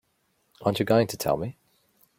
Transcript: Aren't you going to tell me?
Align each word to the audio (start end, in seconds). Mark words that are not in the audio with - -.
Aren't 0.63 0.79
you 0.79 0.85
going 0.85 1.05
to 1.05 1.15
tell 1.15 1.37
me? 1.37 1.57